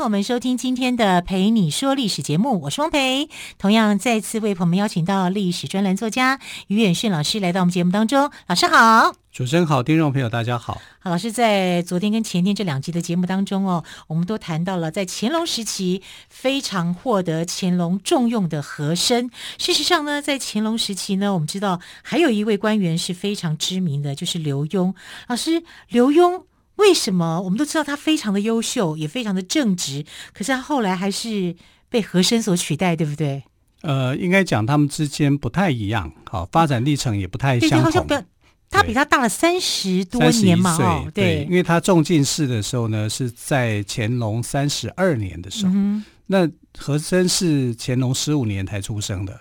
[0.00, 3.28] 朋友们收听今天的《陪你说历史》节目，我是汪培。
[3.58, 8.30] 同样再次为朋友们邀请到历史专栏作家于远逊老师来到我们节目当中。
[8.46, 9.12] 老师好。
[9.30, 10.80] 主持人好，听众朋友大家好。
[11.00, 19.30] 好，老师在昨天跟前天这两集的节目当中哦，我们都谈到了在乾隆时期非常获得乾隆重用的和珅。
[19.58, 24.94] 事实上呢，在乾隆时期呢，我们知道还有一位官员是非常知名的，就是刘墉。
[25.28, 26.44] 老师，刘墉
[26.80, 27.40] 为什么？
[27.42, 31.54] 我们都知道他非常的优秀，也非常的正直，可是他后来还是
[31.88, 33.44] 被和珅所取代，对不对？
[33.82, 38.24] 呃，应该讲他们之间不太一样，好，发展历程也不太相同。
[38.72, 49.40] 他比他大了三十多年嘛，哦，对，因为他中进士的时候呢，是在乾隆三十二年的时候，嗯、那和珅是乾隆十五年才出生的，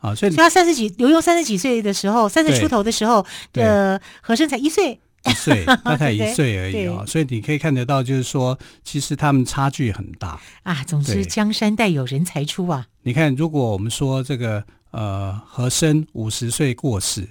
[0.00, 10.82] 啊，所以他三十几，刘墉三十几岁的时候，三十出头的时候，呃，和珅才一岁，一岁， 大概一岁而已哦，所以你可以看得到，就是说，其实他们差距很大啊。
[10.84, 12.86] 总之，江山代有人才出啊。
[13.02, 17.28] 你看，如果我们说这个呃，和珅五十岁过世，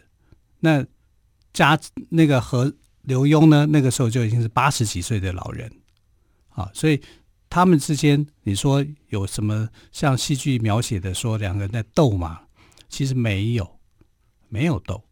[0.59, 0.85] 那
[1.53, 5.71] 家那个和刘墉呢，那个时候就已经是八十几岁的老人，
[6.49, 7.01] 啊，所以
[7.49, 12.41] 他们之间，你说有什么像戏剧描写的说两个人在斗吗？
[12.89, 13.79] 其实没有，
[14.49, 15.03] 没有斗，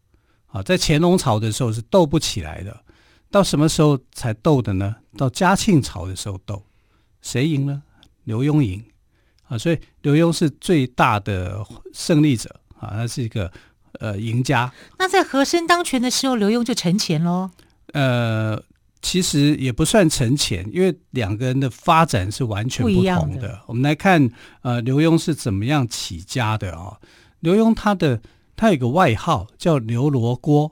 [0.56, 2.84] 啊，在乾隆朝的时候是斗不起来的，
[3.29, 4.96] 到什么时候才斗的呢？
[5.18, 6.63] 到嘉庆朝的时候斗，
[7.22, 7.84] 谁赢呢？
[8.24, 8.84] 刘墉赢，
[9.47, 11.62] 啊，所以刘墉是最大的
[11.94, 13.52] 胜利者，啊，他是一个。
[14.02, 14.69] 呃，赢家。
[15.00, 17.50] 那在和珅当权的时候，刘墉就成钱喽。
[17.94, 18.62] 呃，
[19.02, 23.62] 其实也不算成钱，因为两个人的发展是完全不同的。
[23.68, 24.29] 我们来看，
[24.63, 27.00] 呃，刘墉是怎么样起家的啊、哦？
[27.40, 28.22] 刘墉他的
[28.55, 30.71] 他有个外号叫刘罗锅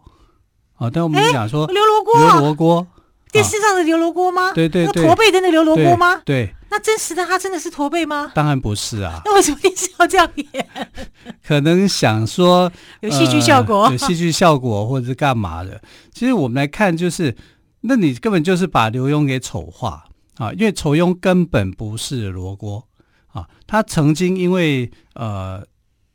[0.75, 2.87] 啊，但我们讲说刘罗锅，刘罗锅。
[3.31, 4.51] 电视上的刘罗锅吗？
[4.53, 6.21] 对对对，驼背的那个刘罗锅吗？
[6.23, 6.53] 对。
[6.69, 8.31] 那真实的他真的是驼背吗？
[8.35, 9.21] 当然不是啊。
[9.25, 10.67] 那为什么电视要这样演？
[11.43, 12.71] 可能想说
[13.01, 15.81] 有戏剧效果，呃、有戏剧效果或者是干嘛的。
[16.11, 17.35] 其实我们来看，就是
[17.81, 20.05] 那你根本就是把刘墉给丑化
[20.37, 22.87] 啊，因为仇庸根本不是罗锅
[23.31, 23.47] 啊。
[23.65, 25.63] 他曾经因为呃，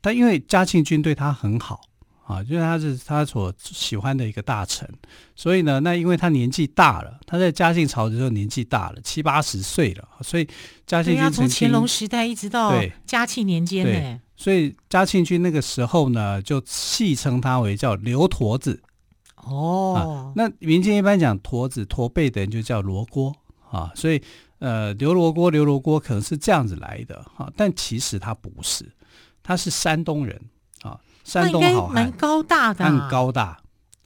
[0.09, 1.81] 他因为嘉庆君对他很好。
[2.29, 4.87] 啊，因为他是他所喜欢的一个大臣，
[5.35, 10.47] 所以呢，那因为他年纪大了，他在嘉庆朝的时候年纪大了，七八十岁了，所以
[10.85, 18.79] 嘉庆君从乾隆时代一直到嘉庆年间呢，所以嘉庆君那个时候呢，就戏称他为叫刘驼子。
[19.37, 23.35] 哦，啊、那民间一般讲驼子驼背的人就叫罗锅
[23.71, 24.21] 啊，所以
[24.59, 28.85] 呃，刘罗锅刘罗锅可能是这样子来的哈、啊，但其实他不是，
[29.49, 30.39] 他是山东人
[30.83, 30.99] 啊。
[31.23, 33.59] 山东好汉，蛮高大的，很高大、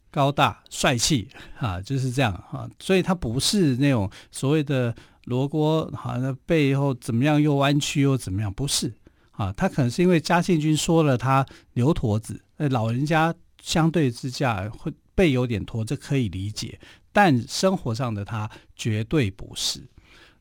[0.10, 1.28] 高大、帅气
[1.60, 2.70] 啊，就是这样啊。
[2.80, 4.96] 所以他不是那种所谓的
[5.26, 8.94] 罗锅，好像背后怎么样又弯曲又怎么样，不是
[9.32, 9.52] 啊。
[9.52, 16.80] 他可能是因为嘉庆君说了他牛驼子，老人家相对之下会背有点驼，这可以理解。
[17.12, 19.86] 但生活上的他绝对不是。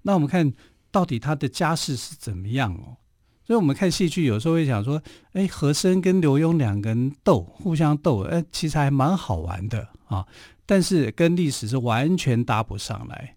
[0.02, 0.52] 那我们看
[0.92, 2.96] 到底他的家世是怎么样哦？
[3.44, 10.24] 所以，我们看戏剧有时候会想说，哎，和珅跟刘墉两个人斗，互相斗，哎，其实还蛮好玩的啊。
[10.64, 13.36] 但是跟历史是完全搭不上来，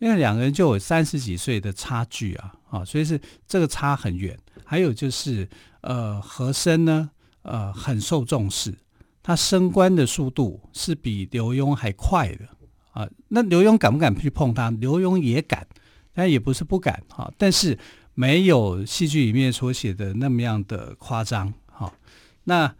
[0.00, 4.36] 因为两个人就有三十几岁的差距啊，啊，所以是这个差很远。
[4.64, 5.48] 还有就是，
[5.82, 7.08] 呃，和珅呢，
[7.42, 8.74] 呃，很受重视，
[9.22, 12.44] 他升官的速度是比刘墉还快的
[12.90, 13.08] 啊。
[13.28, 14.68] 那刘墉敢不敢去碰他？
[14.70, 15.64] 刘墉也敢，
[16.12, 17.78] 但也不是不敢哈，啊，但是。
[18.18, 21.92] 没有戏剧里面所写的那么样的夸张，哈。
[22.42, 22.74] 那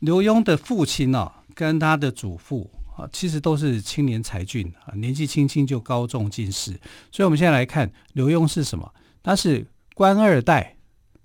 [0.00, 6.72] 刘墉的父亲呢，跟他的祖父啊，其实都是青年才俊啊，年纪轻轻就高中进士。
[7.12, 8.92] 所以，我们现在来看刘墉是什么？
[9.22, 9.64] 他是
[9.94, 10.74] 官二代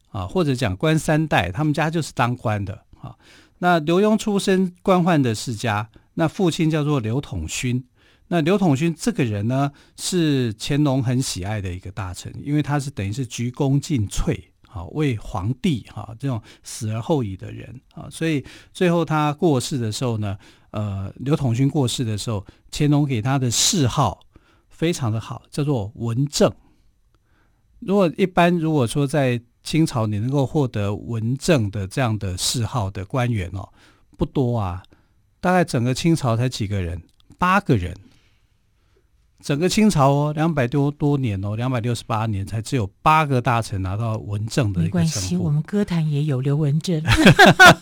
[0.10, 3.15] 啊，或者讲官三代，他们家就是当官的啊。
[3.57, 7.83] 那刘墉出身官宦的世家，那父亲叫做刘统勋。
[8.29, 14.38] 那刘统勋这个人呢，是乾隆很喜爱的一个大臣，因为他是等于是鞠躬尽瘁，
[14.68, 18.44] 啊，为皇帝哈这种死而后已的人啊，所以
[18.74, 20.38] 最后他过世的时候呢，
[20.71, 24.19] 呃，刘统勋过世的时候，乾隆给他的谥号
[24.68, 26.53] 非常的好，叫做文正。
[27.79, 33.69] 如果一般如果说在清朝你能够获得文正的这样的谥号的官员哦，
[34.18, 34.83] 不多啊，
[35.39, 37.01] 大概整个清朝才几个人，
[37.38, 37.95] 八个人。
[39.44, 44.98] 整个清朝哦，两百多多年哦，两百六十八年才只有八个大臣拿到文正的一个称呼。
[45.00, 47.01] 没关系，我们歌坛也有刘文正，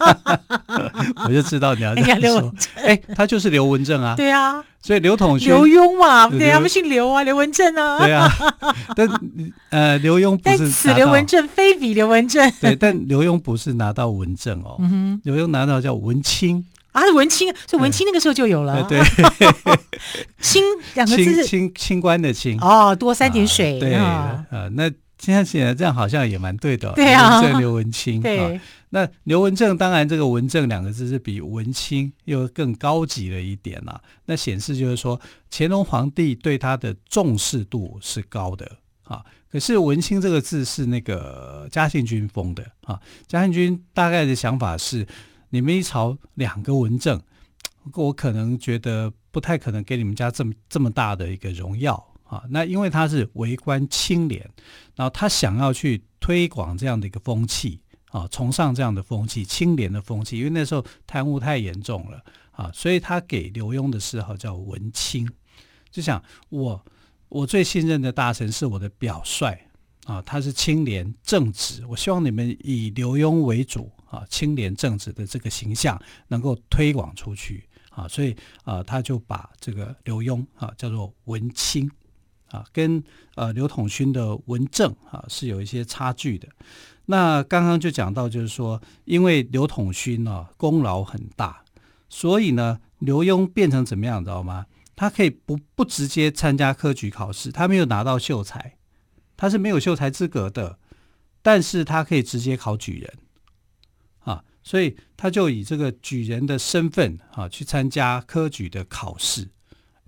[1.25, 2.53] 我就知道你要 这样说。
[2.75, 4.15] 哎，他就是刘文正啊。
[4.15, 7.99] 对啊，所以刘统勋、刘墉嘛，对，他们姓刘啊，刘文正啊。
[7.99, 8.29] 对啊，
[8.95, 9.07] 但
[9.69, 12.51] 呃，刘墉不是此刘文正，非彼刘文正。
[12.59, 14.77] 对，但刘墉不是拿到文正哦，
[15.23, 16.63] 刘墉拿到叫文钦。
[16.95, 18.81] 啊，文钦，所以文钦那个时候就有了。
[18.87, 19.01] 对，
[20.39, 20.63] 清
[20.95, 22.57] 两个字是清清官的清。
[22.61, 23.77] 哦，多三点水。
[23.81, 24.89] 对啊，那
[25.19, 26.93] 现在写的这样好像也蛮对的。
[26.93, 28.21] 对啊，这刘文清。
[28.21, 28.61] 对，
[28.91, 34.01] 那刘文正当然这个文正两个字是比文清又更高级了一点了。
[34.27, 35.19] 那显示就是说
[35.51, 38.65] 乾隆皇帝对他的重视度是高的
[39.03, 39.21] 啊。
[39.51, 42.97] 可是文清这个字是那个嘉庆君封的啊。
[43.27, 45.05] 嘉庆君大概的想法是。
[45.55, 47.17] 你们一朝两个文正，
[47.93, 52.43] 我可能觉得不太可能给你们家这么这么大的一个荣耀啊。
[52.49, 54.41] 那因为他是为官清廉，
[54.95, 57.79] 然后他想要去推广这样的一个风气
[58.09, 60.37] 啊，崇尚这样的风气，清廉的风气。
[60.37, 62.21] 因为那时候贪污太严重了
[62.51, 65.25] 啊，所以他给刘墉的谥号叫文清，
[65.89, 66.85] 就想我
[67.29, 69.57] 我最信任的大臣是我的表率
[70.03, 73.89] 啊，他是清廉正直，我希望你们以刘墉为主。
[74.05, 81.89] 啊，清廉正直的这个形象能够推广出去啊，所以啊，他就把这个刘墉啊叫做文钦
[82.49, 83.03] 啊，跟
[83.35, 86.47] 呃刘统勋的文正啊是有一些差距的。
[87.07, 91.63] 那刚刚就讲到，就是说，因为刘统勋呢、啊、功劳很大，
[92.09, 94.65] 所以呢，刘墉变成怎么样，知道吗？
[94.95, 98.77] 他可以不不直接参加科举考试，他没有拿到秀才，
[99.35, 100.79] 他是没有秀才资格的，
[101.41, 103.13] 但是他可以直接考举人。
[104.65, 109.47] 所以他就以这个举人的身份啊去参加科举的考试，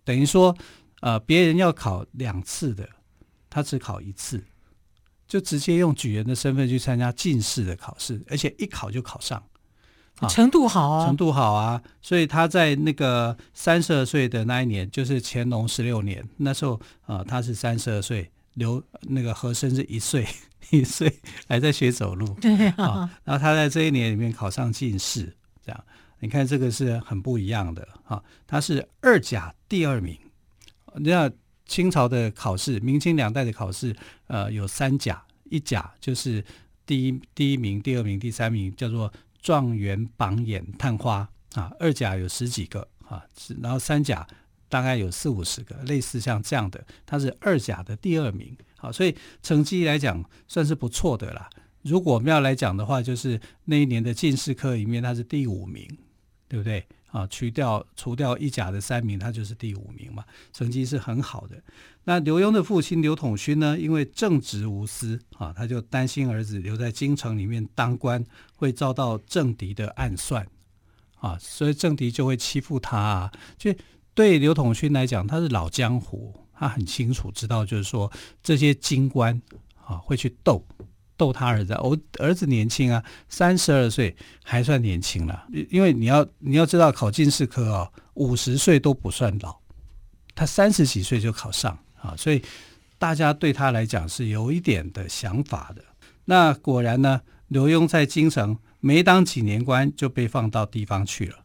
[0.03, 0.57] 等于说，
[1.01, 2.89] 呃，别人要考两次的，
[3.51, 4.43] 他只考一次，
[5.27, 9.41] 就直接用举人的身份去参加进士的考试，而且一考就考上，
[10.21, 11.79] 啊，程度好啊，程度好啊。
[12.01, 16.73] 所以他在那个三十二岁的那一年，就是乾隆十六年，那时候
[17.05, 20.25] 啊，呃，他是三十二岁，刘那个和珅是一岁。
[20.69, 25.33] 一岁 还在学走路，对啊，啊，然后他在这一年里面考上进士，
[25.65, 25.83] 这样
[26.19, 28.21] 你看这个是很不一样的啊。
[28.45, 30.17] 他是二甲第二名，
[30.95, 31.31] 那
[31.65, 33.95] 清朝的考试，明清两代的考试，
[34.27, 36.43] 呃，有三甲，一甲就是
[36.85, 39.11] 第一第一名、第二名、第三名，叫做
[39.41, 41.71] 状元、榜眼、探花啊。
[41.79, 43.23] 二甲有十几个啊，
[43.61, 44.25] 然后三甲
[44.69, 48.57] 大概有四五十个，类似像这样的，他是二甲的第二名。
[48.77, 51.49] 好，所以成绩来讲算是不错的啦。
[51.81, 55.87] 如果我们要来讲的话，就是那一年的进士科里面，他是第五名，
[56.47, 56.85] 对不对？
[57.11, 61.55] 啊，去掉除掉一甲的三名，他就是第五名嘛，成绩是很好的。
[62.03, 68.23] 那刘墉的父亲刘统勋呢，因为正直无私啊，他就担心儿子留在京城里面当官
[68.55, 70.45] 会遭到政敌的暗算
[71.19, 73.31] 啊，所以政敌就会欺负他啊。
[73.57, 73.73] 就
[74.13, 76.33] 对刘统勋来讲，他是老江湖。
[76.59, 78.11] 他很清楚知道，就是说
[78.41, 79.39] 这些京官
[79.85, 80.65] 啊会去斗
[81.15, 81.73] 斗他儿子。
[81.83, 85.47] 我儿子年轻啊，三十二岁还算年轻了。
[85.69, 89.55] 因为你要你要知道，考进士科啊，五十岁都不算老。
[90.33, 92.41] 他三十几岁就考上啊，所以
[92.97, 95.83] 大家对他来讲是有一点的想法的。
[96.25, 101.37] 那果然呢，刘墉在京城没当几年官就被放到地方去了。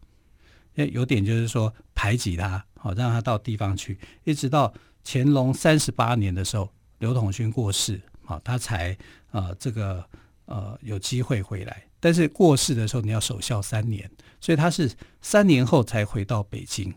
[0.74, 4.72] 有点就是说排挤他，好让他到地方去，一直到。
[5.04, 6.68] 乾隆三十八年的时候，
[6.98, 8.92] 刘统勋过世，啊，他才
[9.30, 10.04] 啊、呃、这个
[10.46, 11.82] 呃有机会回来。
[12.00, 14.90] 但是过世的时候，你要守孝三年，所以他是
[15.20, 16.92] 三年后才回到北京。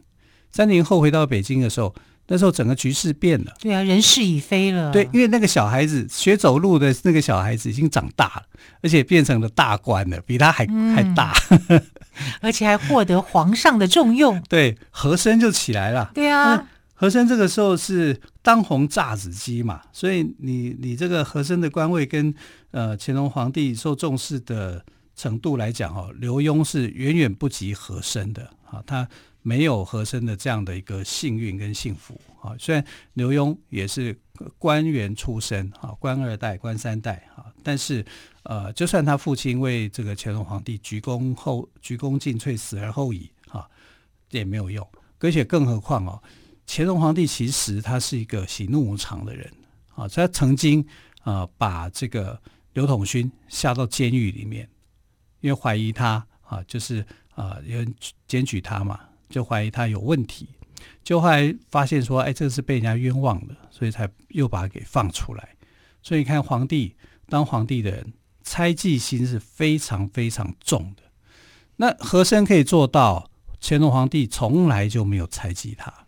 [0.51, 1.93] 三年后回到北京的时候，
[2.27, 3.53] 那时候整个局势变了。
[3.59, 4.91] 对啊，人事已非了。
[4.91, 8.43] 对，因为那个小孩子学走路的那个小孩子已经长大了，
[8.81, 11.33] 而且变成了大官了，比他还、嗯、还大，
[12.41, 14.41] 而且还获得皇上的重用。
[14.49, 16.11] 对，和珅就起来了。
[16.13, 16.67] 对啊。
[16.97, 22.33] 和珅这个时候是当红炸子鸡嘛，所以你你这个和珅的官位跟
[22.71, 24.83] 呃乾隆皇帝受重视的
[25.13, 29.07] 程度来讲哦，刘墉是远远不及和珅的啊，他
[29.41, 32.55] 没有和珅的这样的一个幸运跟幸福啊。
[32.57, 32.83] 虽然
[33.13, 34.17] 刘墉也是
[34.57, 38.05] 官员出身啊，官二代、官三代啊，但是
[38.43, 43.67] 呃，就算他父亲为这个乾隆皇帝鞠躬后鞠躬尽瘁，死而后已啊，
[44.31, 44.87] 也没有用，
[45.19, 46.23] 而且更何况哦。
[46.67, 49.51] 乾隆皇帝其实他是一个喜怒无常的人
[49.95, 50.85] 啊，他曾经
[51.21, 52.41] 啊把这个
[52.73, 54.67] 刘统勋下到监狱里面，
[55.41, 57.95] 因为怀疑他啊，就是啊有人
[58.27, 60.47] 检举他嘛，就怀疑他有问题，
[61.03, 65.55] 就后来发现说，哎，这是被人家冤枉的，所以才又把他给放出来。
[66.01, 66.95] 所以你看，皇帝
[67.27, 71.03] 当皇帝的人，猜忌心是非常非常重的。
[71.77, 73.29] 那和珅可以做到，
[73.61, 76.04] 乾隆皇帝从来就没有猜忌他，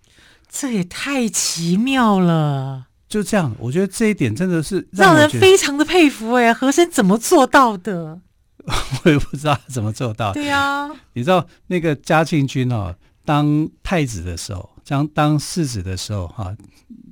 [0.49, 2.87] 这也太奇妙了。
[3.07, 8.19] 就这样，我觉得这一点真的是让人非常的佩服哎，和珅怎么做到的？
[9.05, 10.33] 我也不知道怎么做到。
[10.33, 16.53] 对呀，你知道那个嘉庆君哦，当太子的时候，当当世子的时候哈，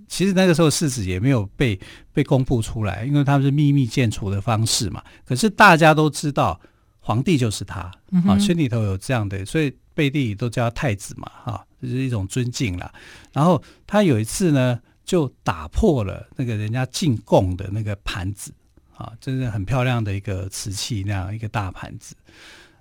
[0.10, 1.80] 其实那个时候世子也没有被
[2.12, 5.02] 被公布出来，因为他们是秘密建除的方式嘛。
[5.26, 6.60] 可是大家都知道
[7.00, 7.90] 皇帝就是他
[8.28, 12.94] 啊，心里头有这样的，所以背地里都叫他太子嘛，哈，这是一种尊敬啦。
[13.32, 14.80] 然后他有一次呢。
[15.06, 18.52] 就打破了那个人家进贡的那个盘子
[18.96, 22.16] 啊，真的很漂亮的一个瓷器那样一个大盘子，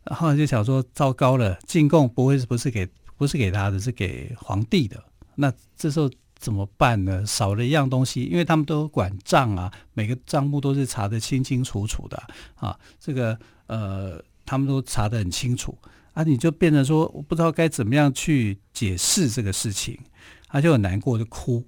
[0.05, 7.27] 然后就想说糟糕了，进贡不会是不是给不是给他的，是给皇帝的，那这时候怎么办呢？
[7.27, 12.23] 少了一样东西，因为他们都管账啊，每个账目都是查得清清楚楚的
[12.55, 15.77] 啊，这个呃他们都查得很清楚
[16.15, 19.99] 啊，你就变成说我不知道该怎么样去解释这个事情，
[20.49, 21.65] 他就很难过就哭。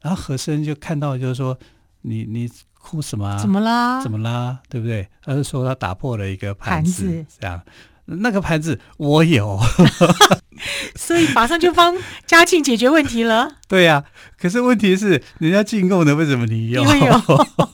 [0.00, 1.58] 然后和珅就看到，就是说，
[2.02, 3.38] 你你哭什么啊？
[3.38, 4.02] 怎么啦？
[4.02, 4.60] 怎么啦？
[4.68, 5.08] 对不对？
[5.22, 7.62] 他就说他打破了一个盘子，盘子这样，
[8.06, 9.58] 那个盘子我有，
[10.94, 11.96] 所以马上就帮
[12.26, 13.50] 嘉庆解决问题了。
[13.66, 14.04] 对呀、啊，
[14.38, 16.82] 可是问题是，人家进贡的为什么你有？
[16.82, 17.22] 因为有，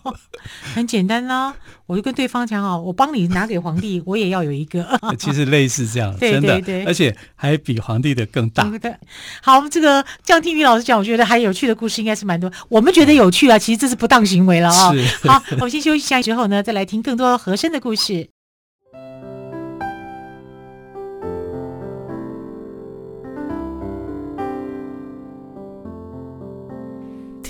[0.74, 1.56] 很简单啦、啊。
[1.86, 4.86] 我就跟对方讲哦，我帮你拿给皇帝，我也要有一个。
[5.18, 8.62] 其实类似这样，对对对，真的，而且还比皇帝的更大。
[8.62, 8.94] 对对，
[9.42, 12.48] 好，我们这个这样听于老师讲，我觉得还有趣的故事应该是蛮多。
[12.68, 14.94] 我们觉得有趣啊，其实这是不当行为了啊、哦。
[15.24, 18.28] 好，我们先休息一下，之后呢，再来听更多和珅的故事。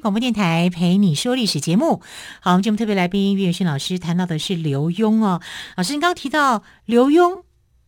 [0.00, 2.00] 广播电台陪你说历史节目，
[2.40, 5.40] 好，我们节目特别来宾岳勋老师谈到的是刘墉哦。
[5.76, 7.42] 老师，你刚刚提到刘墉，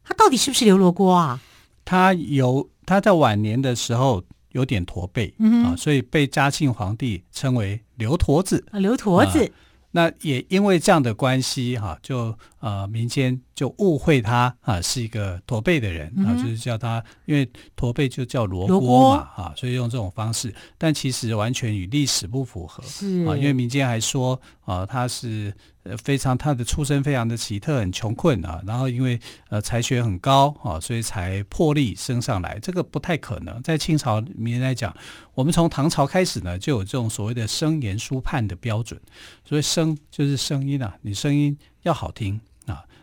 [0.05, 1.41] 他到底是不是刘罗锅啊？
[1.85, 9.45] 他有他在晚年的时候有点驼背、嗯、啊，所以被嘉庆皇帝称为刘驼子啊，刘驼子。
[9.45, 9.51] 啊
[9.95, 25.53] 那也因为这样的关系哈，就呃民间就误会他啊是一个驼背的人啊，就是叫他，因为驼背就叫罗锅嘛啊，所以用这种方式，但其实完全与历史不符合是啊，因为民间还说啊他是。
[25.85, 33.61] 呃，非常他的出身非常的奇特，很穷困啊，然后因为呃才学很高啊，所以才破例升上来，这个不太可能。
[33.65, 34.97] 在清朝里面来讲，
[35.35, 39.01] 我们从唐朝开始呢，就有这种所谓的声言书判的标准。
[39.45, 42.52] 所以声就是声音啊，你声音要好听啊，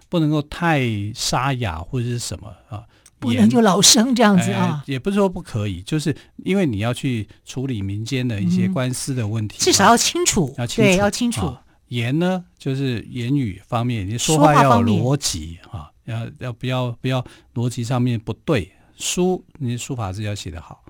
[0.09, 0.81] 不能够太
[1.13, 2.83] 沙哑或者是什么啊，
[3.19, 11.45] 不能就老生这样子啊，也不是说不可以，就是因为你要去处理民间的一些官司的问题，嗯、至少要清楚，要清楚，对，要清楚。
[11.45, 17.25] 啊言呢，就是言语方面，你说话要有逻辑啊，要要不要不要
[17.55, 18.71] 逻辑上面不对。
[18.95, 20.83] 书，你书法字要写得好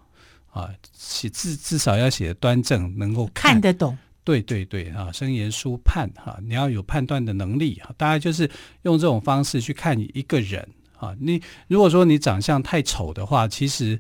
[0.51, 3.97] 啊，写字至少要写得端正，能够看，看得懂。
[4.23, 7.91] 对对对啊，声言书判哈，你要有判断的能力啊。
[7.97, 8.49] 大家就是
[8.83, 11.15] 用这种方式去看一个人啊。
[11.19, 13.99] 你如果说你长相太丑的话，其实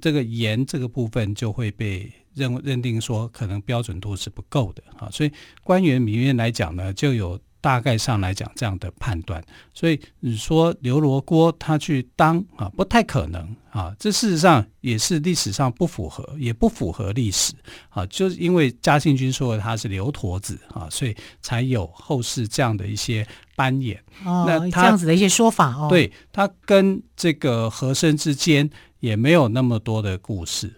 [0.00, 2.10] 这个言这个部分就会被。
[2.34, 5.32] 认认定说可能标准度是不够的啊，所以
[5.64, 9.42] 官员民院来讲呢，就有大概上来讲这样的判断。
[9.74, 17.52] 所以你说刘罗锅他去当啊，不太可能啊，这事实上也是历史上不符合，也不符合历史
[17.88, 18.04] 啊。
[18.06, 24.02] 就是因为嘉庆君说他是刘驼子啊，所以才有后世这样的一些扮演。
[24.24, 28.68] 哦，那他这样子的一些说法哦，对他跟这个和珅之间
[29.00, 30.74] 也没有那么多的故事。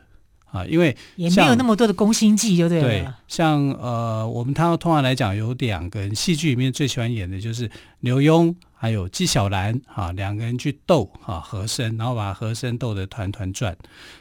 [0.50, 2.88] 啊，因为也没有那么多的攻心计，就对了。
[2.88, 13.76] 对，像呃，我们他通常来讲有两个人，戏剧里面最喜欢演的就是刘墉还有纪晓岚啊，两个人去斗啊和珅，然后把和珅斗得团团转。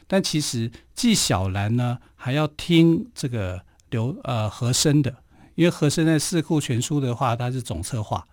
[0.08, 5.14] 但其实纪晓岚呢，还要听这个刘呃和珅的，
[5.56, 8.24] 因为和珅在《四库全书》的话，他是总策划，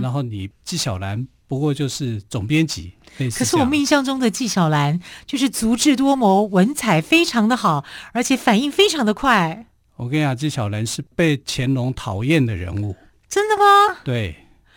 [0.00, 1.26] 然后你纪晓岚。
[1.50, 9.66] 不过就是总编辑，可是我们印象中的纪晓岚就是足智多谋，文采非常的好，而且反应非常的快。
[9.96, 12.94] 我跟你讲，纪晓岚是被乾隆讨厌的人物。
[13.28, 13.98] 真的吗？
[14.04, 14.36] 对。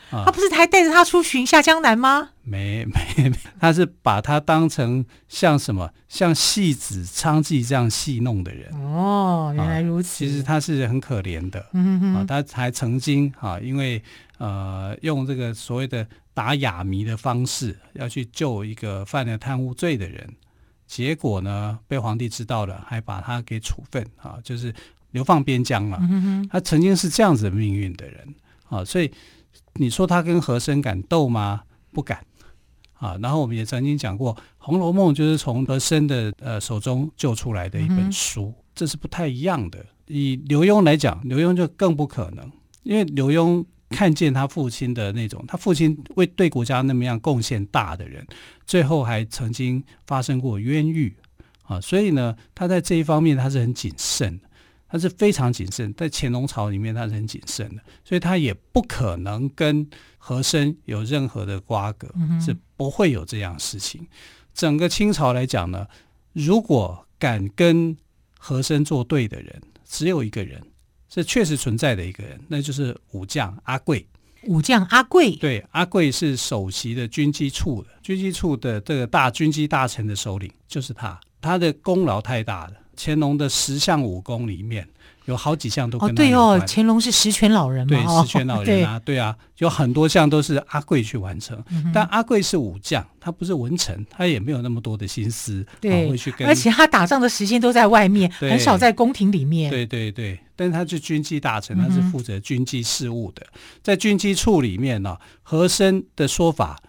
[0.09, 2.29] 他不是还带着他出巡下江南吗？
[2.43, 8.71] 没没没，他是把他当成像什么，像戏子娼妓这样戏弄的人。
[8.79, 10.25] 哦，原来如此。
[10.25, 11.65] 其实他是很可怜的。
[11.73, 12.25] 嗯哼啊。
[12.27, 14.03] 他还曾经啊，因为
[14.37, 20.27] 呃，用这个所谓的打哑谜的方式，要去救一个犯了贪污罪的人，
[20.87, 24.73] 结果呢，被皇帝知道了，还把他给处分啊，就是
[25.11, 25.99] 流放边疆了。
[26.49, 28.35] 他曾经是这样子的命运的人
[28.69, 29.11] 啊，所以。
[29.75, 31.63] 你说他跟和珅敢斗吗？
[31.91, 32.23] 不敢
[32.93, 33.17] 啊。
[33.21, 39.83] 然后我们也曾经讲过，《红楼梦》就是从和珅的呃手中救出来的一本书，嗯、这是不太一样的。
[40.05, 42.51] 以刘墉来讲，刘墉就更不可能，
[42.83, 48.25] 因为刘墉看见他父亲的那种，他父亲为对国家那么样贡献大的人，
[48.65, 51.15] 最后还曾经发生过冤狱
[51.63, 54.49] 啊，所以呢，他在这一方面他是很谨慎的。
[54.85, 64.05] 他是非常谨慎，在乾隆朝里面他是很谨慎的，所以他也不可能跟和珅有任何的瓜葛，嗯、是不会有这样的事情。
[64.53, 65.87] 整个清朝来讲呢，
[66.33, 67.97] 如果敢跟
[68.37, 70.61] 和珅作对的人，只有一个人，
[71.13, 74.05] 是确实存在的一个人，那就是武将阿贵。
[74.47, 82.73] 武将阿贵，对，阿贵是首席的军机处的军机处的这个大军机大臣的首领，就是他，他的功劳太大了。
[82.95, 84.87] 乾隆的十项武功里面
[85.25, 86.43] 有好几项都跟他有关。
[86.43, 91.57] 哦，对哦，乾隆是十全老人嘛，对，十全老人啊，对，对啊，有很多项都是阿贵去完成。
[91.71, 96.47] 嗯、但阿贵是武将，他不是文臣，他也没有那么多的心思，对，啊、会去跟。
[96.47, 99.71] 而且他打仗的时间都在外面，很少在宫廷里面。
[99.71, 106.81] 对对对，但是他是军机大臣，他是负责军机事务的，嗯、在军机处里面呢，和珅的说法，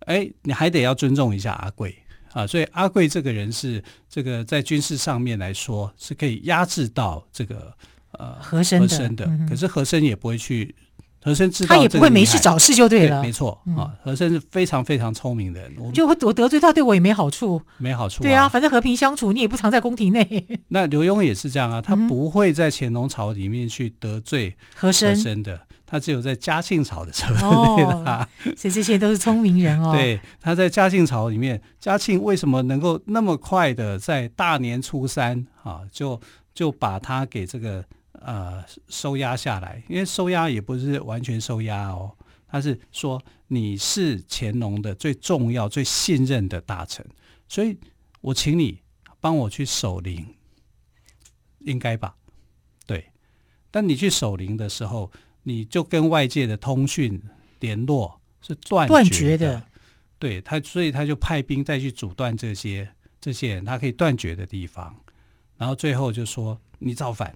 [0.00, 1.96] 哎，你还得要尊重一下阿贵。
[2.32, 7.74] 啊，所以阿贵这个人是这个在军事上面来说是可以压制到这个
[8.12, 9.26] 呃和珅的，的。
[9.26, 10.72] 嗯、可是和珅也不会去，
[11.22, 20.46] 和珅知道他也不会没事找事就对了，对没错啊，嗯、和珅是非常非常聪明的人，就我得罪他对我也没好处，没好处、啊，对啊，反正和平相处，你也不常在宫廷内。
[20.68, 25.60] 那刘墉也是这样啊，他不会在乾隆朝里面去得罪和珅的。
[25.86, 29.92] 他只有在嘉庆朝的时候对他，所以这些都是聪明人哦。
[29.92, 36.20] 对，他在嘉庆朝里面，嘉庆为什么能够那么快的在大年初三啊，就
[36.54, 37.84] 就把他给这个
[38.20, 39.82] 呃收押下来？
[39.88, 47.04] 因为收押也不是完全收押哦，他是说你是乾隆的最重要、最信任的大臣，
[47.48, 47.76] 所以
[48.20, 48.80] 我请你
[49.20, 50.34] 帮我去守灵，
[51.60, 52.16] 应该吧？
[52.86, 53.10] 对，
[53.70, 55.10] 但你去守灵的时候。
[55.42, 57.18] 你就跟外界的通讯
[57.60, 59.66] 联络是断绝的，断绝的，
[60.18, 62.86] 对他，所以他就派兵再去阻断这些
[63.18, 64.94] 这些人他可以断绝的地方，
[65.56, 67.34] 然后最后就说你造反，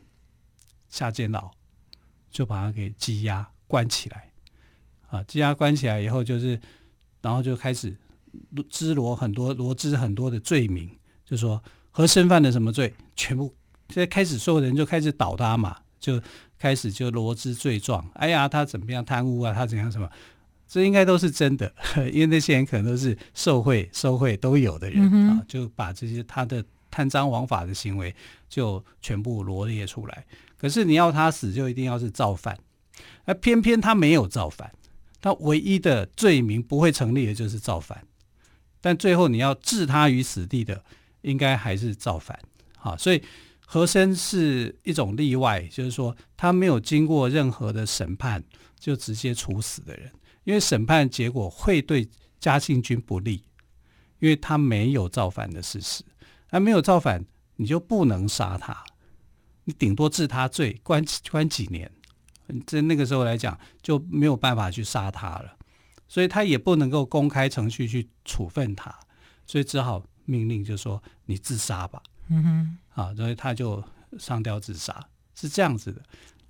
[0.94, 1.50] 下监牢，
[2.30, 4.30] 就把他给羁押关起来，
[5.09, 6.61] 啊，羁押关起来以后就是，
[7.20, 7.96] 然后就开始
[8.68, 10.88] 支罗很多罗织很多的罪名，
[11.24, 13.52] 就说和珅犯了什么罪，全部
[13.88, 16.22] 现在开始所有人就开始倒他嘛，就。
[16.57, 19.52] 开始就罗织罪状，哎呀，他怎么样贪污啊？
[19.52, 20.09] 他怎样什么？
[20.66, 21.70] 这应该都是真的，
[22.11, 28.14] 因为那些人可能都是受贿、受贿都有的人、嗯、啊，就把这些他的贪赃枉法的行为
[28.48, 30.24] 就全部罗列出来。
[30.56, 32.58] 可是你要他死，就一定要是造反，
[33.24, 34.72] 而偏偏他没有造反，
[35.20, 38.06] 他唯一的罪名不会成立的就是造反。
[38.80, 40.84] 但最后你要置他于死地的，
[41.22, 42.38] 应该还是造反。
[42.76, 43.22] 好，所以。
[43.66, 48.44] 和珅是一种例外，就是说他没有经过任何的审判
[48.78, 50.12] 就直接处死的人，
[50.44, 52.06] 因为审判结果会对
[52.38, 53.42] 嘉庆君不利，
[54.20, 56.04] 因为他没有造反的事实，
[56.50, 57.24] 而没有造反，
[57.56, 58.84] 你就不能杀他，
[59.64, 61.90] 你顶多治他罪，关关几年，
[62.66, 65.57] 在那个时候来讲就没有办法去杀他了，
[66.09, 68.94] 所以他也不能够公开程序去处分他，
[69.46, 72.03] 所以只好命令就说你自杀吧。
[72.29, 73.83] 嗯哼，啊，所以他就
[74.18, 76.00] 上吊自杀，是这样子的。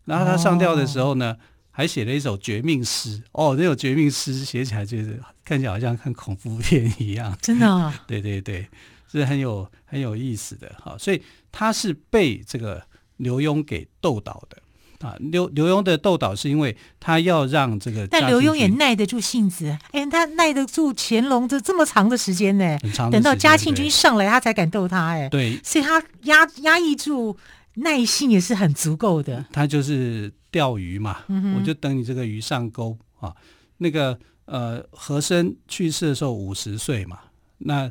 [0.05, 1.39] 然后他上吊的时候呢，哦、
[1.71, 3.23] 还写了一首绝命诗。
[3.33, 7.37] 哦，那首绝命诗写起来就是看起来好像看恐怖片一样。
[7.43, 8.05] 真的、啊？
[8.07, 8.69] 对对对，
[9.11, 10.97] 是很有很有意思的哈。
[10.99, 12.87] 所以他是被这个
[13.25, 14.59] 刘墉给斗倒的。
[15.01, 22.79] 啊，刘刘墉的斗倒是因为他要让这个，但刘墉也耐得住性子，哎，他耐得住乾隆这这么长的时间呢，
[23.13, 27.37] 等到嘉庆君上来，他才敢斗他，哎，对，所以他压压抑住
[27.75, 29.45] 耐性也是很足够的。
[29.53, 33.35] 他就是钓鱼嘛，嗯，我就等你这个鱼上钩啊。
[33.77, 37.19] 那个呃，和珅去世的时候五十岁嘛，
[37.59, 37.91] 那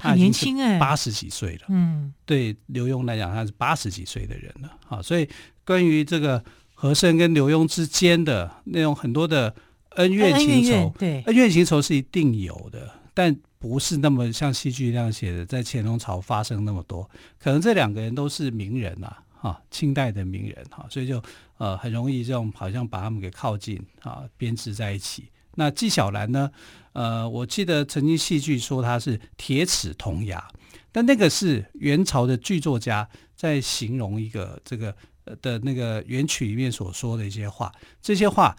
[0.00, 5.28] 他年轻哎，八十几岁了，嗯，对刘墉来讲，他是八十几岁的人了，啊，所以。
[5.62, 6.42] 关于这个
[6.74, 9.54] 和珅跟刘墉之间的那种很多的
[9.90, 17.08] 恩怨情仇，对恩怨情仇是一定有的，但不是那么像戏剧那样写的，在乾隆朝发生那么多。
[17.38, 21.22] 可能这两个人都是名人啊，哈，清代的名人哈，所以就
[21.58, 25.28] 呃很容易这种好像把他们给靠近啊，编织在一起。
[25.54, 26.50] 那纪晓岚呢？
[26.92, 30.48] 呃，我记得曾经戏剧说他是铁齿铜牙，
[30.92, 34.94] 但那个是元朝的剧作家在形容一个这个。
[35.42, 37.70] 的那个元曲里面所说的一些话，
[38.02, 38.56] 这些话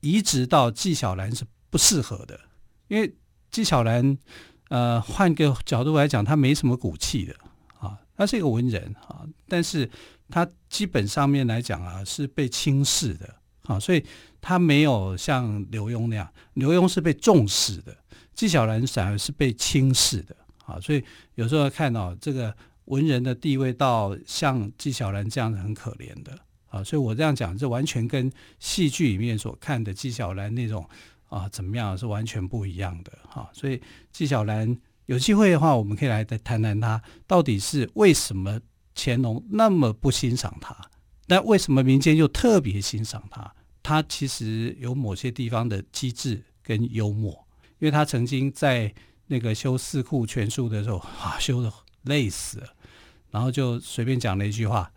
[0.00, 2.38] 移植到纪晓岚是不适合的，
[2.88, 3.14] 因为
[3.50, 4.18] 纪晓岚，
[4.68, 7.34] 呃，换个角度来讲，他没什么骨气的。
[7.78, 9.88] 啊，他是一个文人啊，但是
[10.28, 13.36] 他基本上面来讲啊，是被轻视的。
[13.70, 14.04] 啊，所以
[14.40, 17.96] 他没有像刘墉那样，刘墉是被重视的，
[18.34, 21.04] 纪晓岚反而是被轻视的啊，所以
[21.36, 22.54] 有时候看到这个。
[22.86, 26.36] 文人的地位到像纪晓岚这样子很可怜的
[26.70, 28.28] 啊，所以我这样讲，这完全跟
[28.58, 30.84] 戏剧里面所看的纪晓岚那种
[31.28, 33.48] 啊怎么样是完全不一样的哈。
[33.52, 33.80] 所以
[34.10, 38.58] 纪晓岚有机会的话，我们可以来谈谈他到底是为什么
[38.96, 40.76] 乾隆那么不欣赏他，
[41.28, 43.54] 那为什么民间又特别欣赏他？
[43.82, 47.32] 他其实有某些地方的机智跟幽默，
[47.78, 48.92] 因为他曾经在
[49.26, 52.66] 那个修《四库全书》的时候啊，修的累死了。
[53.30, 54.90] 然后就随便讲了一句话，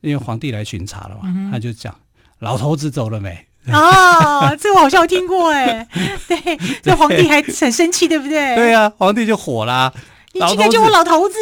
[0.00, 1.96] 因为皇帝来巡查了嘛，嗯、他就讲
[2.40, 5.86] ：“老头子走了没？”啊，这个我好像听过哎，
[6.26, 8.56] 对，这皇帝还很生气，对不对？
[8.56, 9.94] 对呀、啊，皇帝就火啦。
[10.32, 11.36] 你今天叫我老头子，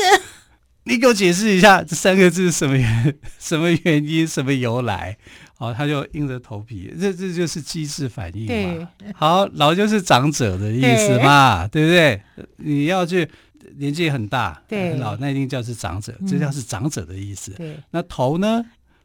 [0.85, 5.17] 你给我解释一下这三个字是什么原什么原因什么由来？
[5.61, 8.89] 好，他就硬着头皮，这这就是机智反应嘛。
[9.15, 12.47] 好，老就是长者的意思嘛，对，对不对？
[12.57, 13.29] 你要去。
[13.77, 17.53] 年纪很大，对，老那一定叫是长者，嗯、这叫是长者的意思。
[17.53, 18.65] 对，那头呢？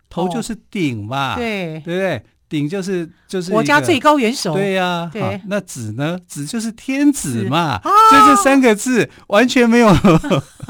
[0.10, 2.24] 头就是顶嘛，对，对不对？
[2.48, 5.10] 顶就是就是国家最高元首，对呀、啊。
[5.12, 6.18] 对，那子呢？
[6.28, 7.82] 子就是天子嘛。
[7.84, 9.92] 所以这三个字完全没有，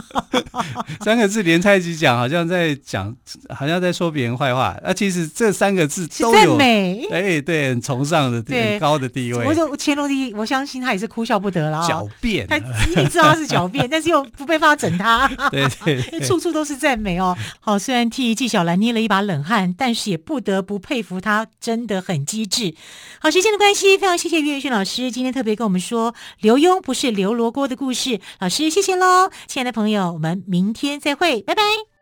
[1.04, 3.14] 三个字连在一起讲，好像在讲，
[3.50, 4.76] 好像在说别人坏话。
[4.84, 9.46] 那其实这三个字都有美，哎，对，很崇尚的、很高的地位。
[9.46, 11.82] 我就乾隆帝，我相信他也是哭笑不得了。
[11.82, 15.28] 狡辩，他一定知道他是狡辩， 但是又不被法整他。
[15.52, 17.38] 对对，处处都是赞美哦。
[17.60, 21.46] 好，虽然替纪晓岚捏了一把冷汗，但是也不得不佩服他。
[21.66, 22.76] 真的很机智。
[23.20, 28.20] 好，时间的关系，非常谢谢岳云轩老师今天特别跟我们说刘墉不是刘罗锅的故事。
[28.40, 31.95] 老师，谢谢喽，亲爱的朋友，我们明天再会，拜拜。